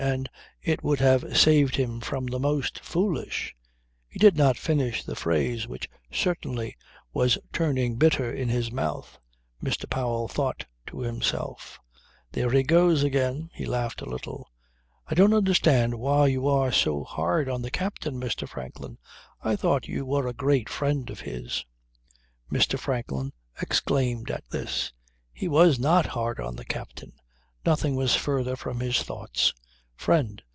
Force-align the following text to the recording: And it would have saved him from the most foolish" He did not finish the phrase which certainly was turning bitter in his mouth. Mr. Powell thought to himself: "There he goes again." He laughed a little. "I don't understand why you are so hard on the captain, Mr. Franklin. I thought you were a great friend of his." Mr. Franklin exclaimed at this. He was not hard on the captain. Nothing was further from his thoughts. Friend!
And 0.03 0.29
it 0.63 0.83
would 0.83 0.99
have 0.99 1.37
saved 1.37 1.75
him 1.75 1.99
from 2.01 2.25
the 2.25 2.39
most 2.39 2.79
foolish" 2.79 3.55
He 4.09 4.17
did 4.17 4.35
not 4.35 4.57
finish 4.57 5.03
the 5.03 5.15
phrase 5.15 5.67
which 5.67 5.87
certainly 6.11 6.75
was 7.13 7.37
turning 7.53 7.97
bitter 7.97 8.33
in 8.33 8.49
his 8.49 8.71
mouth. 8.71 9.19
Mr. 9.63 9.87
Powell 9.87 10.27
thought 10.27 10.65
to 10.87 11.01
himself: 11.01 11.79
"There 12.31 12.49
he 12.49 12.63
goes 12.63 13.03
again." 13.03 13.51
He 13.53 13.65
laughed 13.67 14.01
a 14.01 14.09
little. 14.09 14.49
"I 15.05 15.13
don't 15.13 15.35
understand 15.35 15.99
why 15.99 16.25
you 16.27 16.47
are 16.47 16.71
so 16.71 17.03
hard 17.03 17.47
on 17.47 17.61
the 17.61 17.71
captain, 17.71 18.19
Mr. 18.19 18.49
Franklin. 18.49 18.97
I 19.43 19.55
thought 19.55 19.87
you 19.87 20.03
were 20.03 20.25
a 20.27 20.33
great 20.33 20.67
friend 20.67 21.11
of 21.11 21.19
his." 21.21 21.63
Mr. 22.51 22.79
Franklin 22.79 23.33
exclaimed 23.61 24.31
at 24.31 24.49
this. 24.49 24.93
He 25.31 25.47
was 25.47 25.77
not 25.77 26.07
hard 26.07 26.39
on 26.39 26.55
the 26.55 26.65
captain. 26.65 27.13
Nothing 27.63 27.95
was 27.95 28.15
further 28.15 28.55
from 28.55 28.79
his 28.79 29.03
thoughts. 29.03 29.53
Friend! 29.95 30.41